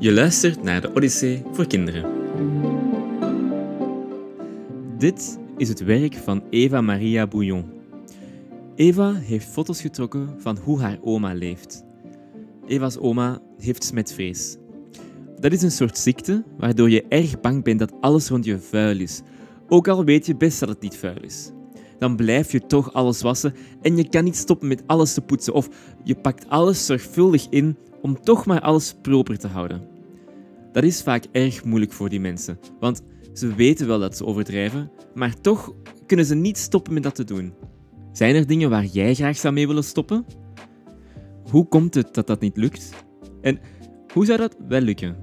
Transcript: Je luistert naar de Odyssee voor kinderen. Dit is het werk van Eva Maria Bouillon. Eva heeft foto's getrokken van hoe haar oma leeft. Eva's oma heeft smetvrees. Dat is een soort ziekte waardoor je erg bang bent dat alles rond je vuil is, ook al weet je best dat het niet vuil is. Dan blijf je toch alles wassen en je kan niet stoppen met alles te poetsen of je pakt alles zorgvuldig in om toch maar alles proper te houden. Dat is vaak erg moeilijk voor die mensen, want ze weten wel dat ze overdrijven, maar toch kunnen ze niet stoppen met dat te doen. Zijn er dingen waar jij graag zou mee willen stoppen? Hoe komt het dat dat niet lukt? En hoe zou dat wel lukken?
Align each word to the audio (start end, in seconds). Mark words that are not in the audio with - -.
Je 0.00 0.12
luistert 0.12 0.62
naar 0.62 0.80
de 0.80 0.94
Odyssee 0.94 1.42
voor 1.52 1.66
kinderen. 1.66 2.04
Dit 4.98 5.38
is 5.56 5.68
het 5.68 5.84
werk 5.84 6.14
van 6.14 6.42
Eva 6.50 6.80
Maria 6.80 7.26
Bouillon. 7.26 7.64
Eva 8.74 9.14
heeft 9.14 9.46
foto's 9.46 9.80
getrokken 9.80 10.34
van 10.38 10.58
hoe 10.58 10.80
haar 10.80 10.98
oma 11.02 11.32
leeft. 11.32 11.84
Eva's 12.66 12.98
oma 12.98 13.40
heeft 13.58 13.84
smetvrees. 13.84 14.56
Dat 15.40 15.52
is 15.52 15.62
een 15.62 15.70
soort 15.70 15.98
ziekte 15.98 16.44
waardoor 16.58 16.90
je 16.90 17.04
erg 17.08 17.40
bang 17.40 17.64
bent 17.64 17.78
dat 17.78 17.92
alles 18.00 18.28
rond 18.28 18.44
je 18.44 18.58
vuil 18.58 19.00
is, 19.00 19.20
ook 19.68 19.88
al 19.88 20.04
weet 20.04 20.26
je 20.26 20.36
best 20.36 20.60
dat 20.60 20.68
het 20.68 20.80
niet 20.80 20.96
vuil 20.96 21.22
is. 21.22 21.50
Dan 21.98 22.16
blijf 22.16 22.52
je 22.52 22.66
toch 22.66 22.92
alles 22.92 23.22
wassen 23.22 23.54
en 23.82 23.96
je 23.96 24.08
kan 24.08 24.24
niet 24.24 24.36
stoppen 24.36 24.68
met 24.68 24.82
alles 24.86 25.14
te 25.14 25.20
poetsen 25.20 25.52
of 25.52 25.68
je 26.04 26.14
pakt 26.14 26.48
alles 26.48 26.86
zorgvuldig 26.86 27.46
in 27.50 27.76
om 28.02 28.20
toch 28.20 28.46
maar 28.46 28.60
alles 28.60 28.94
proper 29.02 29.38
te 29.38 29.48
houden. 29.48 29.82
Dat 30.72 30.82
is 30.82 31.02
vaak 31.02 31.24
erg 31.32 31.64
moeilijk 31.64 31.92
voor 31.92 32.08
die 32.08 32.20
mensen, 32.20 32.58
want 32.80 33.02
ze 33.32 33.54
weten 33.54 33.86
wel 33.86 33.98
dat 33.98 34.16
ze 34.16 34.24
overdrijven, 34.24 34.90
maar 35.14 35.40
toch 35.40 35.72
kunnen 36.06 36.26
ze 36.26 36.34
niet 36.34 36.58
stoppen 36.58 36.94
met 36.94 37.02
dat 37.02 37.14
te 37.14 37.24
doen. 37.24 37.52
Zijn 38.12 38.34
er 38.34 38.46
dingen 38.46 38.70
waar 38.70 38.84
jij 38.84 39.14
graag 39.14 39.36
zou 39.36 39.54
mee 39.54 39.66
willen 39.66 39.84
stoppen? 39.84 40.24
Hoe 41.50 41.68
komt 41.68 41.94
het 41.94 42.14
dat 42.14 42.26
dat 42.26 42.40
niet 42.40 42.56
lukt? 42.56 42.90
En 43.40 43.60
hoe 44.12 44.26
zou 44.26 44.38
dat 44.38 44.56
wel 44.68 44.80
lukken? 44.80 45.16